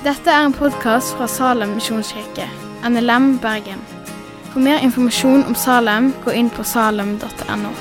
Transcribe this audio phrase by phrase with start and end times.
[0.00, 2.46] Dette er en podkast fra Salem misjonskirke,
[2.88, 3.82] NLM Bergen.
[4.48, 7.72] For mer informasjon om Salem, gå inn på salem.no.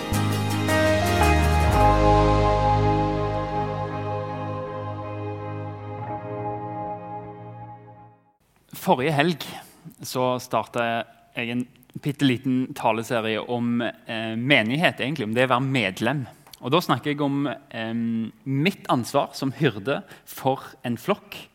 [8.75, 9.45] Forrige helg
[10.04, 10.89] så starta
[11.38, 11.63] jeg en
[12.04, 16.25] bitte liten taleserie om eh, menighet, egentlig, om det å være medlem.
[16.59, 17.95] Og Da snakker jeg om eh,
[18.43, 21.45] mitt ansvar som hyrde for en flokk.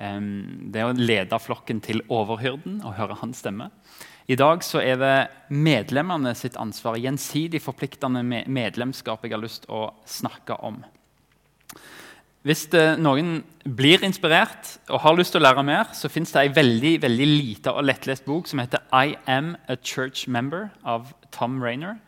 [0.00, 3.66] Det å lede flokken til overhyrden og høre hans stemme.
[4.30, 5.16] I dag så er det
[5.52, 10.78] medlemmene sitt ansvar, gjensidig forpliktende medlemskap, jeg har lyst til å snakke om.
[12.46, 12.62] Hvis
[12.96, 16.94] noen blir inspirert og har lyst til å lære mer, så fins det ei veldig,
[17.02, 21.98] veldig lita og lettlest bok som heter 'I Am a Church Member' av Tom Rainer.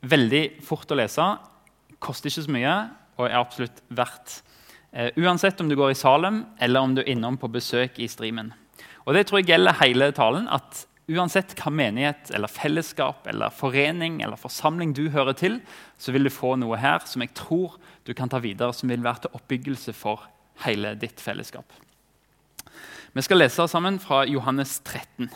[0.00, 1.38] Veldig fort å lese,
[2.00, 4.42] koster ikke så mye og er absolutt verdt.
[4.92, 8.08] Uh, uansett om du går i Salem eller om du er innom på besøk i
[8.08, 8.52] streamen.
[9.06, 10.48] Og Det tror jeg gjelder hele talen.
[10.48, 15.60] at Uansett hva menighet eller fellesskap eller forening eller forsamling du hører til,
[16.02, 19.04] så vil du få noe her som jeg tror du kan ta videre, som vil
[19.04, 20.24] være til oppbyggelse for
[20.64, 21.70] hele ditt fellesskap.
[23.14, 25.30] Vi skal lese sammen fra Johannes 13.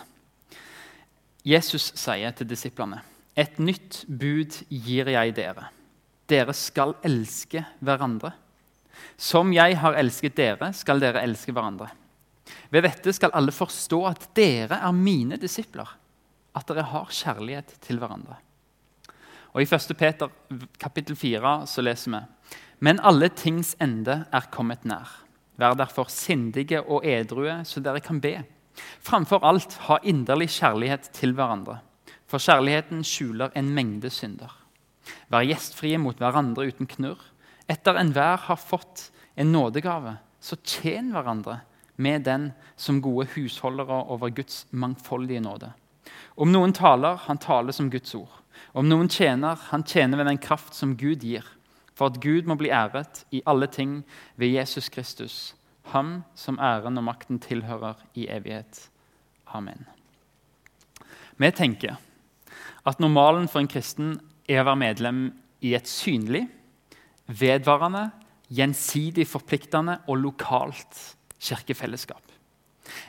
[1.46, 3.05] Jesus sier til disiplene.:
[3.36, 5.70] Et nytt bud gir jeg dere.
[6.27, 8.34] Dere skal elske hverandre.
[9.16, 11.90] Som jeg har elsket dere, skal dere elske hverandre.
[12.70, 15.88] Ved dette skal alle forstå at dere er mine disipler,
[16.56, 18.38] at dere har kjærlighet til hverandre.
[19.50, 19.96] Og I 1.
[19.98, 20.30] Peter
[20.78, 22.20] kapittel 4 så leser vi
[22.80, 25.10] Men alle tings ende er kommet nær.
[25.60, 28.38] Vær derfor sindige og edrue, så dere kan be.
[29.04, 31.80] Framfor alt ha inderlig kjærlighet til hverandre,
[32.26, 34.54] for kjærligheten skjuler en mengde synder.
[35.28, 37.20] Vær gjestfrie mot hverandre uten knurr.
[37.70, 41.60] Etter enhver har fått en nådegave, så tjen hverandre
[42.00, 45.70] med den som gode husholdere over Guds mangfoldige nåde.
[46.40, 48.33] Om noen taler, han taler som Guds ord.
[48.72, 51.46] Om noen tjener, han tjener ved den kraft som Gud gir,
[51.95, 54.00] for at Gud må bli æret i alle ting
[54.40, 55.55] ved Jesus Kristus,
[55.92, 58.89] ham som æren og makten tilhører i evighet.
[59.46, 59.84] Amen.
[61.36, 61.98] Vi tenker
[62.86, 64.16] at normalen for en kristen
[64.48, 65.20] er å være medlem
[65.61, 66.46] i et synlig,
[67.30, 68.08] vedvarende,
[68.51, 70.98] gjensidig forpliktende og lokalt
[71.41, 72.23] kirkefellesskap.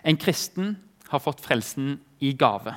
[0.06, 0.76] En kristen
[1.09, 2.76] har fått frelsen i gave.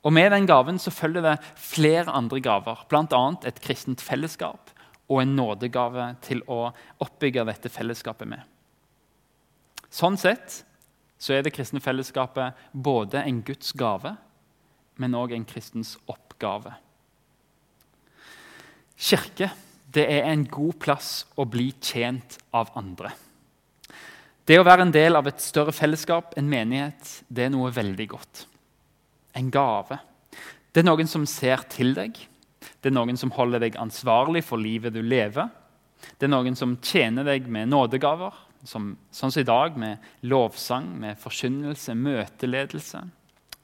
[0.00, 3.24] Og Med den gaven så følger det flere andre gaver, bl.a.
[3.44, 4.70] et kristent fellesskap
[5.10, 6.70] og en nådegave til å
[7.02, 8.40] oppbygge dette fellesskapet med.
[9.90, 10.62] Sånn sett
[11.20, 14.14] så er det kristne fellesskapet både en Guds gave,
[14.96, 16.72] men òg en kristens oppgave.
[19.00, 19.50] Kirke
[19.90, 23.10] det er en god plass å bli tjent av andre.
[24.46, 28.06] Det å være en del av et større fellesskap, en menighet, det er noe veldig
[28.10, 28.44] godt.
[29.38, 29.98] En gave.
[30.70, 32.18] Det er noen som ser til deg.
[32.80, 35.50] Det er noen som holder deg ansvarlig for livet du lever.
[36.18, 38.34] Det er noen som tjener deg med nådegaver,
[38.66, 43.04] som, sånn som i dag, med lovsang, med forkynnelse, møteledelse.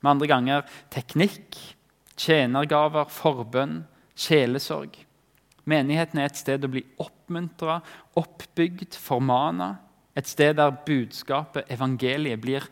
[0.02, 1.56] Med andre ganger teknikk,
[2.16, 3.80] tjenergaver, forbønn,
[4.16, 4.96] sjelesorg.
[5.66, 7.80] Menigheten er et sted å bli oppmuntra,
[8.18, 9.74] oppbygd, formana
[10.16, 12.64] et sted der budskapet, evangeliet, blir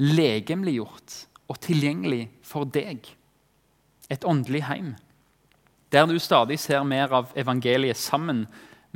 [0.00, 1.16] legemliggjort
[1.50, 3.04] og tilgjengelig for deg.
[4.08, 4.94] Et åndelig heim.
[5.92, 8.46] Der du stadig ser mer av evangeliet sammen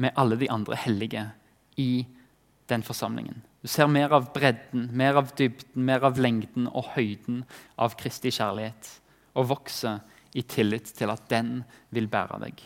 [0.01, 1.27] med alle de andre hellige
[1.77, 2.07] i
[2.73, 3.43] den forsamlingen.
[3.61, 7.45] Du ser mer av bredden, mer av dybden, mer av lengden og høyden
[7.77, 8.95] av Kristi kjærlighet.
[9.37, 10.01] Og vokser
[10.33, 11.59] i tillit til at den
[11.93, 12.63] vil bære deg.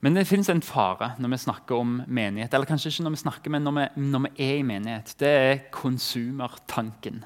[0.00, 2.54] Men det fins en fare når vi snakker om menighet.
[2.54, 5.14] Eller kanskje ikke når vi snakker, men når vi, når vi er i menighet.
[5.18, 7.24] Det er konsumertanken.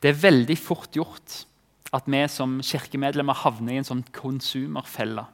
[0.00, 1.42] Det er veldig fort gjort
[1.96, 5.26] at vi som kirkemedlemmer havner i en sånn konsumerfelle.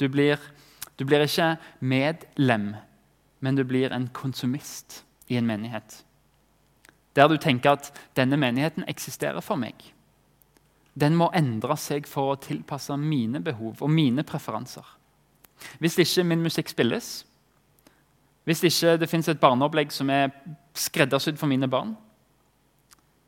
[0.00, 0.08] Du
[0.96, 2.74] du blir ikke medlem,
[3.40, 6.04] men du blir en konsumist i en menighet.
[7.14, 9.74] Der du tenker at denne menigheten eksisterer for meg.
[10.94, 14.84] Den må endre seg for å tilpasse mine behov og mine preferanser.
[15.80, 17.24] Hvis ikke min musikk spilles,
[18.44, 20.32] hvis ikke det fins et barneopplegg som er
[20.76, 21.94] skreddersydd for mine barn,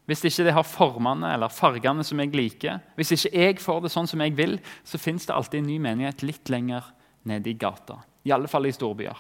[0.06, 3.92] hvis ikke det har formene eller fargene som jeg liker, hvis ikke jeg får det
[3.94, 6.92] sånn som jeg vil, så fins det alltid en ny menighet litt lenger
[7.26, 7.98] nede i gata.
[8.26, 9.18] I alle fall i storbyer.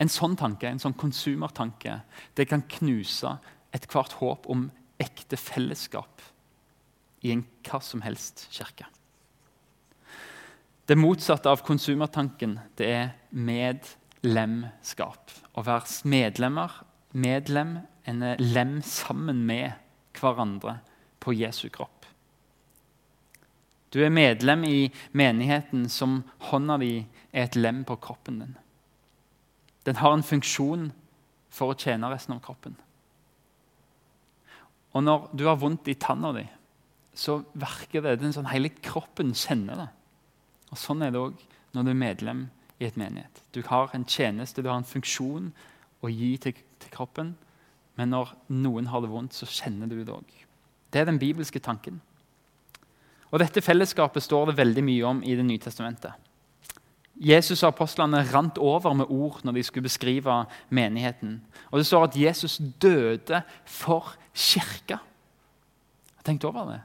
[0.00, 2.00] En sånn tanke, en sånn konsumertanke
[2.38, 3.36] det kan knuse
[3.76, 4.70] ethvert håp om
[5.02, 6.24] ekte fellesskap
[7.22, 8.88] i en hva som helst kirke.
[10.86, 15.30] Det motsatte av konsumertanken det er medlemskap.
[15.54, 16.82] Å være medlemmer
[17.12, 19.76] medlem, en lem sammen med
[20.18, 20.80] hverandre
[21.22, 22.06] på Jesu kropp.
[23.92, 26.94] Du er medlem i menigheten som hånda di
[27.30, 28.54] er et lem på kroppen din.
[29.84, 30.88] Den har en funksjon
[31.52, 32.74] for å tjene resten av kroppen.
[34.96, 36.46] Og når du har vondt i tanna di,
[37.14, 39.90] så virker det den sånn hele kroppen kjenner det.
[40.72, 41.38] Og Sånn er det òg
[41.76, 42.46] når du er medlem
[42.80, 43.42] i et menighet.
[43.52, 45.50] Du har en tjeneste, du har en funksjon
[46.02, 47.34] å gi til, til kroppen.
[48.00, 50.26] Men når noen har det vondt, så kjenner du det òg.
[50.92, 52.00] Det er den bibelske tanken.
[53.32, 56.12] Og Dette fellesskapet står det veldig mye om i Det nye testamentet.
[57.22, 61.40] Jesus og apostlene rant over med ord når de skulle beskrive menigheten.
[61.70, 64.98] Og Det står at Jesus døde for kirka.
[66.24, 66.80] Tenk over det.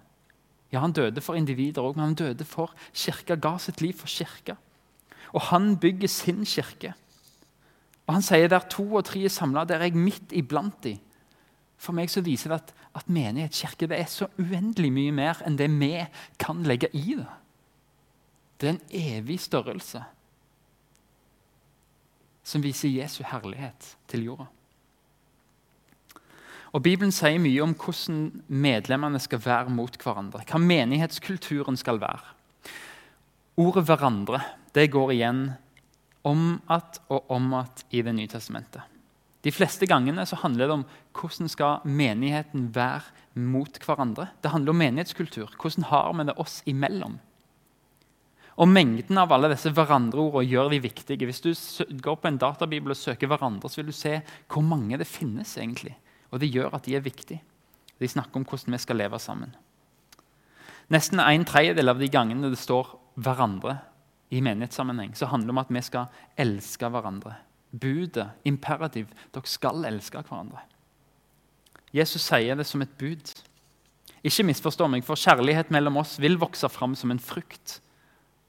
[0.71, 4.07] Ja, Han døde for individer òg, men han døde for kirka, ga sitt liv for
[4.07, 4.57] kirka.
[5.33, 6.93] Og han bygger sin kirke.
[8.07, 10.97] Og Han sier der to og tre er samla, der er jeg midt iblant de.
[11.77, 15.57] For meg så viser det at, at menighetskirke det er så uendelig mye mer enn
[15.59, 15.93] det vi
[16.39, 17.27] kan legge i det.
[18.57, 20.01] Det er en evig størrelse
[22.47, 24.47] som viser Jesu herlighet til jorda.
[26.77, 30.43] Og Bibelen sier mye om hvordan medlemmene skal være mot hverandre.
[30.45, 32.35] Hva menighetskulturen skal være.
[33.57, 34.43] Ordet 'hverandre'
[34.75, 35.39] det går igjen
[36.23, 38.81] om at og om at i Det nye testamentet.
[39.43, 43.01] De fleste gangene så handler det om hvordan skal menigheten være
[43.33, 44.27] mot hverandre.
[44.43, 45.49] Det handler om menighetskultur.
[45.57, 47.19] Hvordan har vi det oss imellom?
[48.57, 51.25] Og Mengden av alle disse hverandreordene gjør de viktige.
[51.25, 51.53] Hvis du
[52.01, 55.57] går på en databibel og søker hverandre, så vil du se hvor mange det finnes.
[55.57, 55.95] egentlig.
[56.31, 57.41] Og det gjør at de er viktige.
[57.99, 59.55] De snakker om hvordan vi skal leve sammen.
[60.93, 63.77] Nesten en tredjedel av de gangene det står 'hverandre'
[64.29, 66.05] i menighetssammenheng, så handler det om at vi skal
[66.37, 67.35] elske hverandre.
[67.71, 70.59] Budet, imperativ, dere skal elske hverandre.
[71.93, 73.33] Jesus sier det som et bud.
[74.23, 77.81] Ikke misforstå meg, for kjærlighet mellom oss vil vokse fram som en frukt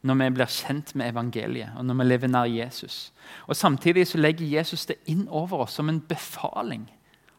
[0.02, 3.12] når vi blir kjent med evangeliet og når vi lever nær Jesus.
[3.46, 6.86] Og Samtidig så legger Jesus det inn over oss som en befaling.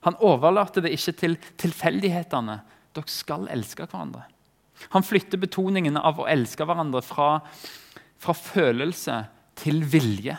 [0.07, 2.59] Han overlater det ikke til tilfeldighetene.
[2.95, 4.25] Dere skal elske hverandre.
[4.95, 7.41] Han flytter betoningen av å elske hverandre fra,
[8.19, 9.17] fra følelse
[9.59, 10.37] til vilje.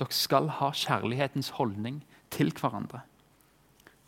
[0.00, 3.02] Dere skal ha kjærlighetens holdning til hverandre.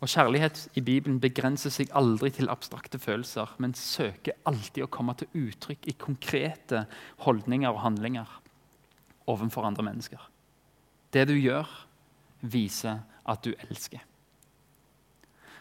[0.03, 5.15] Og Kjærlighet i Bibelen begrenser seg aldri til abstrakte følelser, men søker alltid å komme
[5.17, 6.83] til uttrykk i konkrete
[7.25, 8.33] holdninger og handlinger
[9.31, 10.19] overfor andre mennesker.
[11.09, 11.65] Det du gjør,
[12.43, 14.03] viser at du elsker.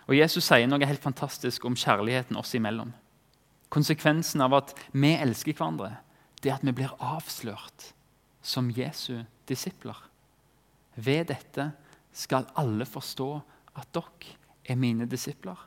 [0.05, 2.93] Og Jesus sier noe helt fantastisk om kjærligheten oss imellom.
[3.73, 5.97] Konsekvensen av at vi elsker hverandre,
[6.43, 7.93] det er at vi blir avslørt
[8.45, 9.97] som Jesu disipler.
[10.95, 11.71] Ved dette
[12.15, 13.31] skal alle forstå
[13.81, 14.37] at dere
[14.69, 15.59] er mine disipler,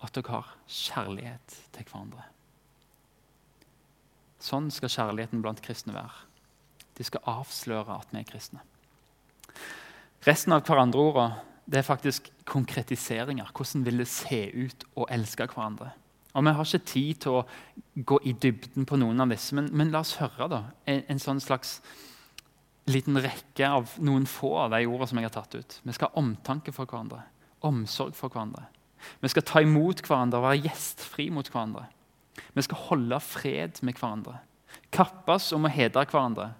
[0.00, 2.24] at dere har kjærlighet til hverandre.
[4.40, 6.24] Sånn skal kjærligheten blant kristne være.
[6.96, 8.64] De skal avsløre at vi er kristne.
[10.26, 13.52] Resten av hverandreordene det er faktisk konkretiseringer.
[13.54, 15.92] Hvordan vil det se ut å elske hverandre?
[16.34, 17.46] Og Vi har ikke tid til å
[17.94, 21.22] gå i dybden på noen av disse, men, men la oss høre da, en, en,
[21.22, 21.80] sånn slags
[22.90, 25.78] liten rekke av noen få av de ordene som jeg har tatt ut.
[25.82, 27.24] Vi skal ha omtanke for hverandre,
[27.66, 28.66] omsorg for hverandre.
[29.22, 31.86] Vi skal ta imot hverandre og være gjestfri mot hverandre.
[32.54, 34.38] Vi skal holde fred med hverandre.
[34.94, 36.52] Kappes om å hedre hverandre.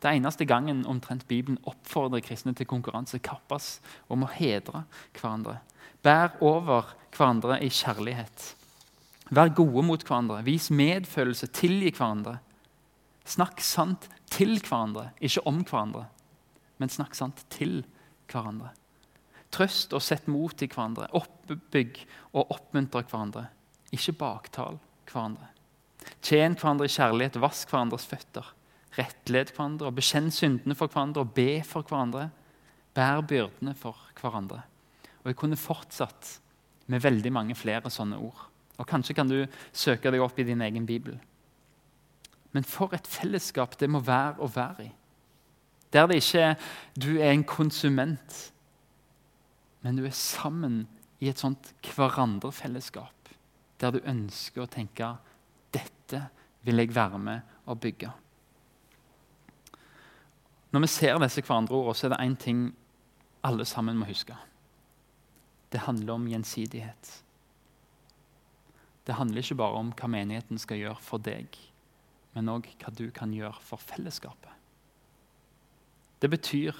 [0.00, 4.86] Det eneste gangen omtrent Bibelen oppfordrer kristne til konkurranse, kappes om å hedre
[5.18, 5.58] hverandre.
[6.00, 8.54] Bær over hverandre i kjærlighet.
[9.30, 10.40] Vær gode mot hverandre.
[10.46, 11.50] Vis medfølelse.
[11.52, 12.38] Tilgi hverandre.
[13.28, 16.06] Snakk sant til hverandre, ikke om hverandre,
[16.80, 17.82] men snakk sant til
[18.30, 18.72] hverandre.
[19.52, 21.10] Trøst og sett mot i hverandre.
[21.18, 22.00] Oppbygg
[22.32, 23.44] og oppmuntre hverandre.
[23.92, 24.80] Ikke baktal
[25.10, 25.50] hverandre.
[26.22, 27.38] Tjen hverandre i kjærlighet.
[27.42, 28.48] Vask hverandres føtter
[28.98, 32.28] rettled hverandre, og bekjenn syndene for hverandre og be for hverandre.
[32.94, 34.62] Bær byrdene for hverandre.
[35.22, 36.38] Og Jeg kunne fortsatt
[36.90, 38.46] med veldig mange flere sånne ord.
[38.78, 41.18] Og Kanskje kan du søke deg opp i din egen bibel.
[42.52, 44.90] Men for et fellesskap det må være å være i.
[45.92, 48.52] Der det ikke er du er en konsument,
[49.82, 50.84] men du er sammen
[51.20, 53.30] i et sånt hverandre-fellesskap.
[53.80, 55.14] Der du ønsker å tenke
[55.74, 56.26] dette
[56.66, 58.10] vil jeg være med og bygge.
[60.70, 62.62] Når vi ser disse hverandreordene, så er det én ting
[63.42, 64.36] alle sammen må huske.
[65.72, 67.10] Det handler om gjensidighet.
[69.06, 71.56] Det handler ikke bare om hva menigheten skal gjøre for deg,
[72.34, 74.50] men òg hva du kan gjøre for fellesskapet.
[76.20, 76.74] Det betyr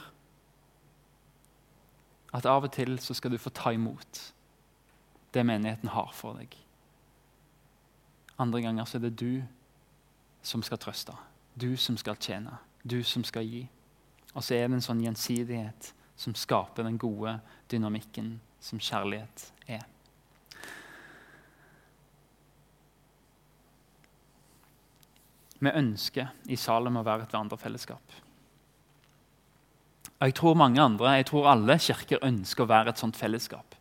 [2.32, 4.20] At av og til så skal du få ta imot
[5.34, 6.52] det menigheten har for deg.
[8.38, 9.42] Andre ganger så er det du
[10.42, 11.12] som skal trøste,
[11.58, 12.54] du som skal tjene,
[12.86, 13.64] du som skal gi.
[14.34, 17.38] Og så er det en sånn gjensidighet som skaper den gode
[17.72, 19.86] dynamikken som kjærlighet er.
[25.60, 28.14] Vi ønsker i Salem å være et vandrefellesskap.
[30.20, 33.76] Og jeg tror mange andre, jeg tror alle kirker ønsker å være et sånt fellesskap.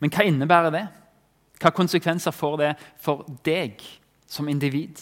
[0.00, 0.86] Men hva innebærer det?
[1.60, 2.70] Hva konsekvenser får det
[3.00, 3.80] for deg
[4.28, 5.00] som individ?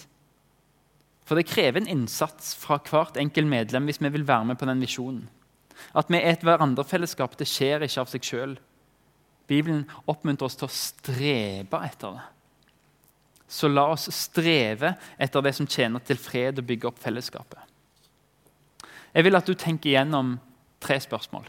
[1.29, 4.69] For det krever en innsats fra hvert enkelt medlem hvis vi vil være med på
[4.69, 5.27] den visjonen.
[5.95, 8.57] At vi er et hverandrefellesskap, det skjer ikke av seg sjøl.
[9.49, 12.25] Bibelen oppmuntrer oss til å strebe etter det.
[13.49, 17.61] Så la oss streve etter det som tjener til fred og bygge opp fellesskapet.
[19.15, 20.35] Jeg vil at du tenker igjennom
[20.85, 21.47] tre spørsmål.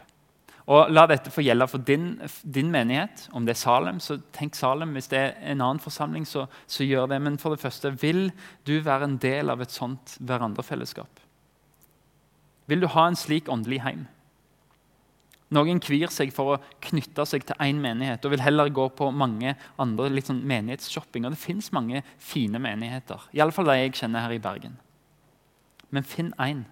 [0.68, 2.12] Og La dette få gjelde for din,
[2.42, 3.26] din, menighet.
[3.32, 4.92] Om det er Salem, så tenk Salem.
[4.96, 7.20] Hvis det er en annen forsamling, så, så, gjør det.
[7.22, 8.30] Men for det første, vil
[8.68, 11.20] du være en del av et sånt hverandrefellesskap?
[12.70, 14.06] Vil du ha en slik åndelig heim?
[15.50, 19.08] Noen kvir seg for å knytte seg til én menighet og vil heller gå på
[19.10, 21.26] mange andre litt sånn menighetsshopping.
[21.26, 24.78] Og det fins mange fine menigheter, iallfall de jeg kjenner her i Bergen.
[25.90, 26.62] Men finn én.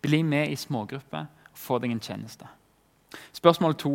[0.00, 2.48] Bli med i smågrupper og få deg en tjeneste.
[3.38, 3.92] Spørsmål to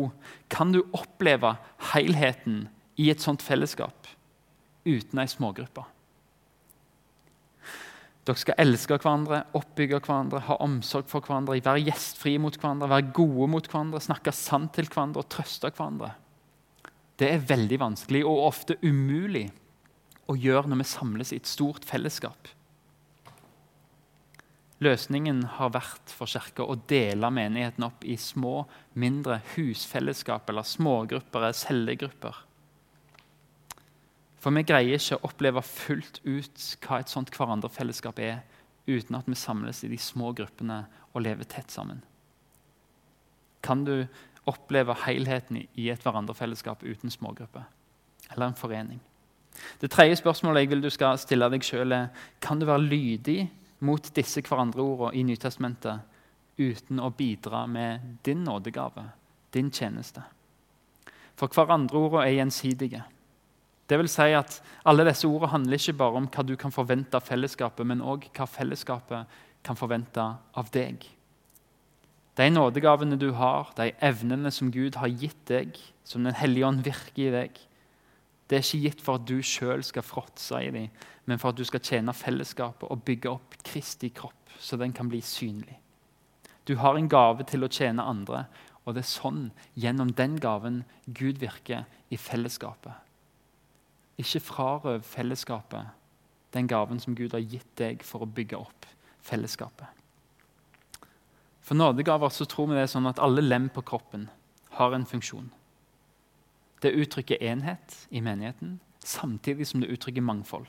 [0.52, 1.56] kan du oppleve
[1.92, 2.64] helheten
[2.96, 4.08] i et sånt fellesskap
[4.84, 5.84] uten ei smågruppe.
[8.24, 13.10] Dere skal elske hverandre, oppbygge hverandre, ha omsorg for hverandre, være gjestfrie mot hverandre, være
[13.16, 16.14] gode mot hverandre, snakke sant til hverandre og trøste hverandre.
[17.20, 19.50] Det er veldig vanskelig og ofte umulig
[20.30, 22.48] å gjøre når vi samles i et stort fellesskap.
[24.82, 28.64] Løsningen har vært for Kirka å dele menigheten opp i små,
[28.98, 32.40] mindre husfellesskap eller smågrupper eller cellegrupper.
[34.42, 38.42] For vi greier ikke å oppleve fullt ut hva et sånt hverandrefellesskap er,
[38.84, 40.82] uten at vi samles i de små gruppene
[41.14, 42.02] og lever tett sammen.
[43.64, 44.04] Kan du
[44.50, 47.64] oppleve helheten i et hverandrefellesskap uten smågrupper
[48.34, 49.00] eller en forening?
[49.80, 52.10] Det tredje spørsmålet jeg vil du skal stille deg sjøl, er
[52.42, 53.46] kan du være lydig
[53.84, 56.10] mot disse hverandreordene i Nytestamentet
[56.60, 59.08] uten å bidra med din nådegave,
[59.54, 60.22] din tjeneste.
[61.34, 63.02] For hverandreordene er gjensidige.
[63.84, 67.18] Det vil si at Alle disse ordene handler ikke bare om hva du kan forvente
[67.18, 70.22] av fellesskapet, men òg hva fellesskapet kan forvente
[70.54, 71.04] av deg.
[72.34, 76.82] De nådegavene du har, de evnene som Gud har gitt deg, som Den hellige ånd
[76.84, 77.60] virker i deg,
[78.48, 80.90] det er ikke gitt for at du sjøl skal fråtse i dem,
[81.24, 85.08] men for at du skal tjene fellesskapet og bygge opp Kristi kropp, så den kan
[85.08, 85.78] bli synlig.
[86.68, 88.44] Du har en gave til å tjene andre,
[88.84, 89.48] og det er sånn,
[89.80, 93.00] gjennom den gaven, Gud virker i fellesskapet.
[94.20, 95.92] Ikke frarøv fellesskapet
[96.54, 98.86] den gaven som Gud har gitt deg for å bygge opp
[99.24, 99.88] fellesskapet.
[101.64, 104.28] For nådegaver så tror vi det er sånn at alle lem på kroppen
[104.76, 105.48] har en funksjon.
[106.84, 110.68] Det uttrykker enhet i menigheten, samtidig som det uttrykker mangfold.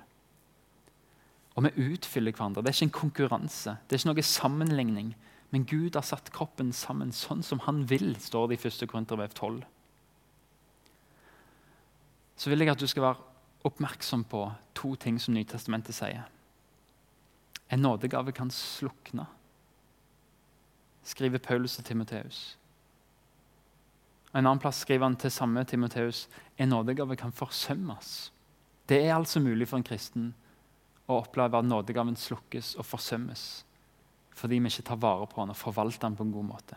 [1.55, 2.63] Og vi utfyller hverandre.
[2.63, 3.77] Det er ikke en konkurranse.
[3.83, 5.13] Det er ikke noe sammenligning.
[5.51, 8.87] Men Gud har satt kroppen sammen sånn som han vil, står det i 1.
[8.91, 9.61] Korintervev 12.
[12.35, 14.41] Så vil jeg at du skal være oppmerksom på
[14.75, 16.27] to ting som Nytestamentet sier.
[17.71, 19.25] En nådegave kan slukne,
[21.05, 22.57] skriver Paulus til Timoteus.
[24.35, 26.25] En annen plass skriver han til samme Timoteus
[26.59, 28.33] en nådegave kan forsømmes.
[28.89, 30.33] Det er altså mulig for en kristen
[31.07, 33.45] å oppleve at nådegaven slukkes og forsømmes
[34.35, 36.75] fordi vi ikke tar vare på den og forvalter den på en god måte.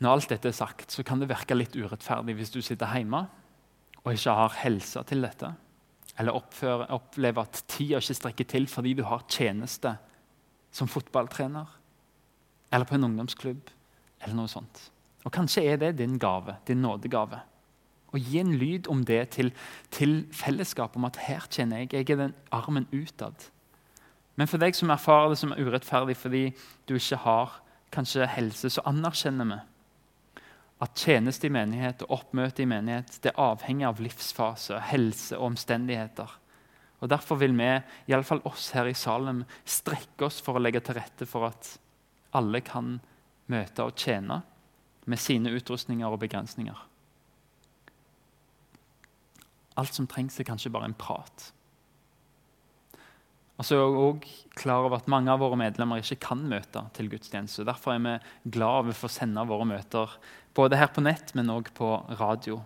[0.00, 3.26] Når alt dette er sagt, så kan det virke litt urettferdig hvis du sitter hjemme
[4.00, 5.50] og ikke har helse til dette,
[6.16, 9.98] eller opplever at tida ikke strekker til fordi du har tjeneste
[10.72, 11.76] som fotballtrener
[12.72, 13.74] eller på en ungdomsklubb
[14.22, 14.88] eller noe sånt.
[15.26, 17.40] Og Kanskje er det din gave, din nådegave.
[18.08, 19.52] Å gi en lyd om det til,
[19.92, 23.50] til fellesskapet, om at her kjenner jeg, jeg er den armen utad.
[24.38, 26.44] Men for deg som erfarer det som er urettferdig fordi
[26.88, 27.58] du ikke har
[27.92, 29.58] kanskje helse, så anerkjenner vi
[30.78, 36.30] at tjeneste i menighet og oppmøte i menighet det avhenger av livsfase, helse og omstendigheter.
[37.02, 37.70] Og Derfor vil vi,
[38.10, 41.74] iallfall oss her i Salem, strekke oss for å legge til rette for at
[42.38, 42.96] alle kan
[43.48, 44.42] møte og tjene
[45.08, 46.80] med sine utrustninger og begrensninger.
[49.78, 51.52] Alt som trengs, er kanskje bare en prat.
[53.58, 56.84] Og så er jeg også klar over at mange av våre medlemmer ikke kan møte
[56.94, 57.66] til gudstjeneste.
[57.66, 60.14] Derfor er vi glad over å få sende våre møter
[60.54, 61.88] både her på nett, men òg på
[62.20, 62.60] radio,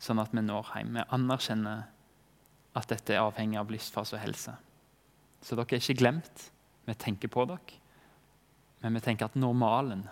[0.00, 0.98] sånn at vi når hjem.
[0.98, 1.86] Vi anerkjenner
[2.76, 4.52] at dette er avhengig av livsfase og helse.
[5.44, 6.48] Så dere er ikke glemt.
[6.84, 7.80] Vi tenker på dere.
[8.84, 10.04] Men vi tenker at normalen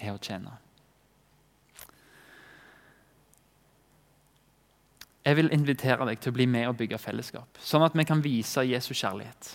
[0.00, 0.56] er å tjene.
[5.20, 8.22] Jeg vil invitere deg til å bli med og bygge fellesskap, sånn at vi kan
[8.24, 9.52] vise Jesu kjærlighet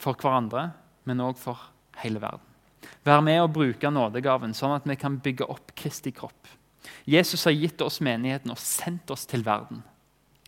[0.00, 0.72] for hverandre,
[1.06, 1.70] men òg for
[2.02, 2.42] hele verden.
[3.06, 6.50] Vær med og bruke nådegaven, sånn at vi kan bygge opp Kristi kropp.
[7.08, 9.80] Jesus har gitt oss menigheten og sendt oss til verden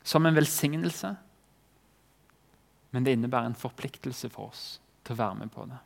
[0.06, 1.14] som en velsignelse.
[2.90, 4.66] Men det innebærer en forpliktelse for oss
[5.04, 5.78] til å være med på det.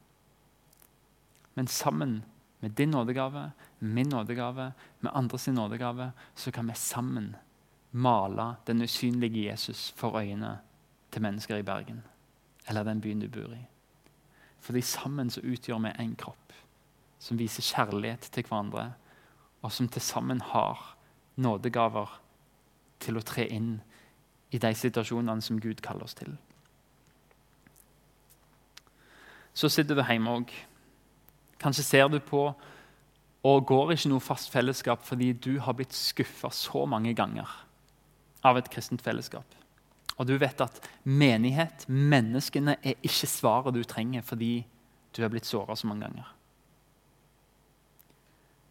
[1.56, 2.20] Men sammen
[2.60, 3.50] med din nådegave,
[3.80, 7.36] min nådegave, med andres nådegave, så kan vi sammen
[7.90, 10.58] male den usynlige Jesus for øynene
[11.12, 12.02] til mennesker i Bergen
[12.68, 13.66] eller den byen du bor i.
[14.60, 16.52] Fordi sammen så utgjør vi en kropp
[17.18, 18.92] som viser kjærlighet til hverandre,
[19.62, 20.96] og som til sammen har
[21.36, 22.20] nådegaver
[23.00, 23.80] til å tre inn
[24.50, 26.36] i de situasjonene som Gud kaller oss til.
[29.54, 30.52] Så sitter du hjemme òg.
[31.60, 32.48] Kanskje ser du på
[33.40, 37.48] og går ikke noe fast fellesskap fordi du har blitt skuffa så mange ganger
[38.44, 39.46] av et kristent fellesskap.
[40.20, 44.60] Og du vet at menighet, menneskene, er ikke svaret du trenger fordi
[45.16, 46.28] du er blitt såra så mange ganger.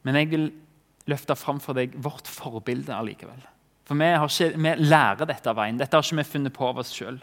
[0.05, 0.45] Men jeg vil
[1.09, 3.41] løfte fram for deg vårt forbilde allikevel.
[3.89, 5.79] For vi, ikke, vi, lærer dette av veien.
[5.81, 7.17] Dette har ikke vi funnet på av oss sjøl.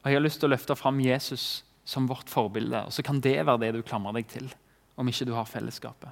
[0.00, 2.84] Og jeg har lyst til å løfte fram Jesus som vårt forbilde.
[2.84, 4.50] Og så kan det være det du klamrer deg til
[4.98, 6.10] om ikke du har fellesskapet.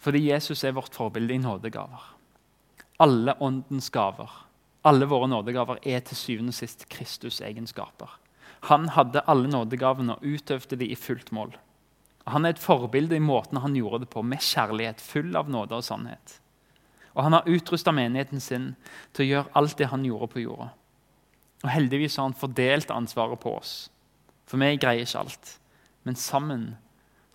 [0.00, 2.06] Fordi Jesus er vårt forbilde i nådegaver.
[3.04, 4.30] Alle åndens gaver,
[4.86, 8.16] alle våre nådegaver, er til syvende og sist Kristus' egenskaper.
[8.70, 11.52] Han hadde alle nådegavene og utøvde de i fullt mål.
[12.28, 15.76] Han er et forbilde i måten han gjorde det på, med kjærlighet, full av nåde
[15.76, 16.40] og sannhet.
[17.12, 18.74] Og Han har utrusta menigheten sin
[19.12, 20.70] til å gjøre alt det han gjorde på jorda.
[21.60, 23.90] Og Heldigvis har han fordelt ansvaret på oss,
[24.48, 25.56] for vi greier ikke alt.
[26.08, 26.70] Men sammen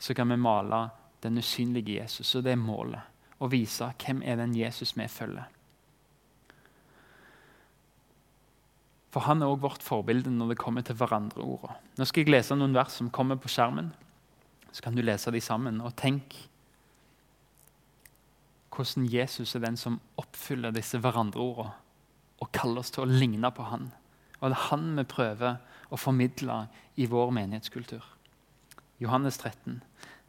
[0.01, 0.87] så kan vi male
[1.23, 2.35] den usynlige Jesus.
[2.35, 3.11] Og det er målet.
[3.39, 5.45] Å vise hvem er den Jesus vi følger.
[9.15, 11.77] For han er også vårt forbilde når det kommer til hverandreorda.
[11.95, 13.93] Nå skal jeg lese noen vers som kommer på skjermen.
[14.75, 15.79] Så kan du lese de sammen.
[15.79, 16.35] Og tenk
[18.75, 21.69] hvordan Jesus er den som oppfyller disse hverandreorda
[22.43, 23.87] og kaller oss til å ligne på han.
[24.41, 25.57] Og det er han vi prøver
[25.93, 26.65] å formidle
[26.99, 28.03] i vår menighetskultur.
[29.03, 29.81] Johannes 13.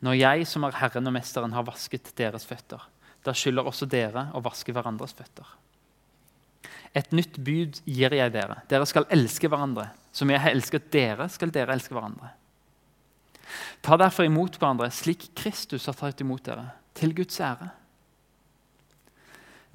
[0.05, 2.83] Når jeg som er Herren og Mesteren, har vasket deres føtter,
[3.25, 5.47] da skylder også dere å vaske hverandres føtter.
[6.97, 8.61] Et nytt bud gir jeg dere.
[8.71, 9.91] Dere skal elske hverandre.
[10.17, 12.31] Som jeg har elsket dere, skal dere elske hverandre.
[13.85, 17.69] Ta derfor imot hverandre slik Kristus har tatt imot dere, til Guds ære.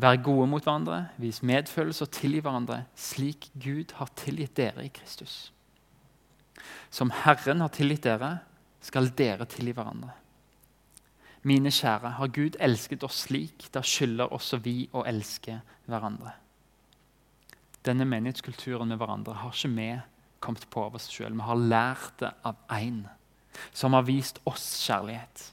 [0.01, 4.93] Vær gode mot hverandre, vis medfølelse og tilgi hverandre, slik Gud har tilgitt dere i
[4.93, 5.51] Kristus.
[6.89, 8.39] Som Herren har tilgitt dere,
[8.81, 10.15] skal dere tilgi hverandre.
[11.45, 15.59] Mine kjære, har Gud elsket oss slik, da skylder også vi å elske
[15.89, 16.33] hverandre.
[17.85, 19.89] Denne menighetskulturen med hverandre har ikke vi
[20.41, 21.33] kommet på av oss sjøl.
[21.33, 23.03] Vi har lært det av én
[23.73, 25.49] som har vist oss kjærlighet.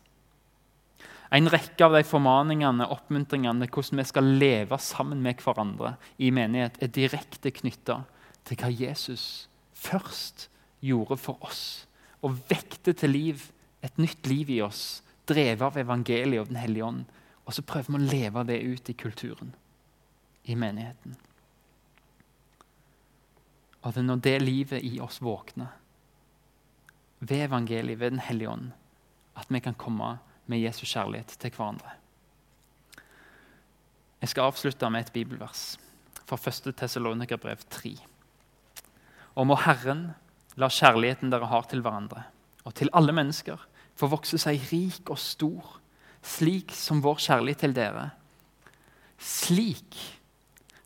[1.34, 6.78] En rekke av de formaningene oppmuntringene, hvordan vi skal leve sammen med hverandre i menighet,
[6.80, 8.00] er direkte knytta
[8.48, 10.48] til hva Jesus først
[10.80, 11.62] gjorde for oss
[12.24, 13.44] og vekte til liv
[13.84, 17.04] et nytt liv i oss, drevet av evangeliet og Den hellige ånd.
[17.46, 19.52] Og så prøver vi å leve det ut i kulturen,
[20.44, 21.14] i menigheten.
[23.82, 25.70] Og det er når det livet i oss våkner,
[27.20, 28.72] ved evangeliet, ved Den hellige ånd,
[29.38, 31.94] at vi kan komme med Jesus kjærlighet til hverandre.
[34.20, 35.76] Jeg skal avslutte med et bibelvers
[36.26, 36.74] fra 1.
[36.76, 37.94] Tessalonikerbrev 3.
[39.38, 40.10] Og må Herren
[40.58, 42.24] La kjærligheten dere har til hverandre
[42.66, 43.60] og til alle mennesker,
[43.96, 45.78] få vokse seg rik og stor,
[46.20, 48.10] slik som vår kjærlighet til dere.
[49.16, 49.96] Slik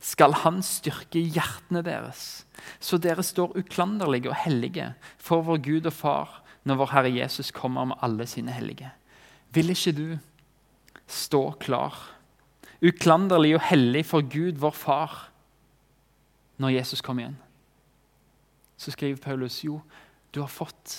[0.03, 2.45] skal Han styrke hjertene deres,
[2.79, 7.51] så dere står uklanderlige og hellige for vår Gud og Far når vår Herre Jesus
[7.51, 8.93] kommer med alle sine hellige.
[9.53, 10.07] Vil ikke du
[11.07, 11.97] stå klar,
[12.83, 15.17] uklanderlig og hellig for Gud, vår Far,
[16.63, 17.41] når Jesus kommer igjen?
[18.83, 19.79] så skriver Paulus jo,
[20.35, 20.97] du har fått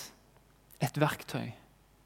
[0.83, 1.51] et verktøy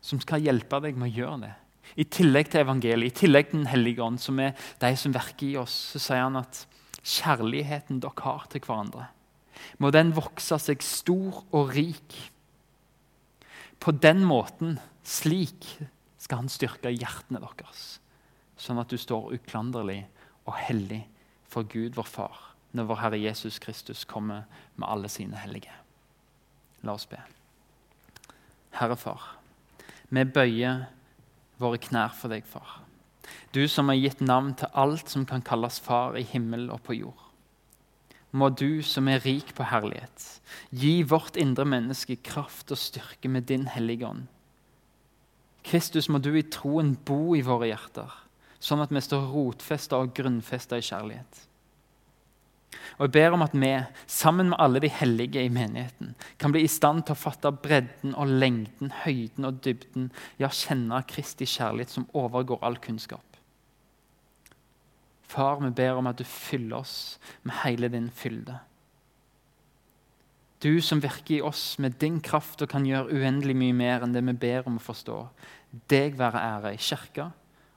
[0.02, 1.54] som skal hjelpe deg med å gjøre det.
[2.02, 5.48] I tillegg til evangeliet, i tillegg til Den hellige ånd, som er de som virker
[5.48, 6.64] i oss, så sier han at
[7.02, 9.08] kjærligheten dere har til hverandre,
[9.82, 12.18] må den vokse seg stor og rik.
[13.82, 15.66] På den måten, slik,
[16.28, 18.02] skal han styrke hjertene deres,
[18.60, 20.02] sånn at du står uklanderlig
[20.44, 21.06] og hellig
[21.48, 22.42] for Gud, vår Far,
[22.76, 24.44] når vår Herre Jesus Kristus kommer
[24.76, 25.72] med alle sine hellige.
[26.84, 27.22] La oss be.
[28.76, 29.24] Herre Far,
[30.12, 30.84] vi bøyer
[31.64, 32.82] våre knær for deg, far.
[33.56, 37.00] Du som har gitt navn til alt som kan kalles far i himmel og på
[37.00, 37.24] jord.
[38.36, 40.28] Må du som er rik på herlighet,
[40.76, 44.28] gi vårt indre menneske kraft og styrke med din hellige ånd.
[45.68, 48.14] Kristus, må du i troen bo i våre hjerter,
[48.60, 51.44] sånn at vi står rotfesta og grunnfesta i kjærlighet.
[52.98, 53.70] Og Jeg ber om at vi,
[54.10, 58.16] sammen med alle de hellige i menigheten, kan bli i stand til å fatte bredden
[58.18, 63.24] og lengden, høyden og dybden, ja, kjenne Kristi kjærlighet som overgår all kunnskap.
[65.28, 66.96] Far, vi ber om at du fyller oss
[67.44, 68.58] med hele din fylde.
[70.68, 74.12] Du som virker i oss med din kraft og kan gjøre uendelig mye mer enn
[74.12, 75.20] det vi ber om å forstå.
[75.88, 77.30] Deg være ære i kirka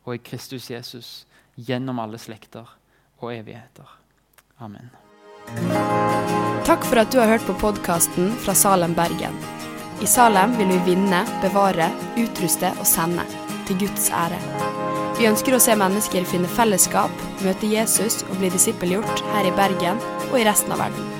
[0.03, 1.11] og i Kristus Jesus
[1.55, 2.67] gjennom alle slekter
[3.21, 3.87] og evigheter.
[4.59, 4.91] Amen.
[6.67, 9.39] Takk for at du har hørt på podkasten fra Salem, Bergen.
[10.03, 13.29] I Salem vil vi vinne, bevare, utruste og sende.
[13.71, 14.43] Til Guds ære.
[15.21, 20.07] Vi ønsker å se mennesker finne fellesskap, møte Jesus og bli disippelgjort her i Bergen
[20.33, 21.20] og i resten av verden.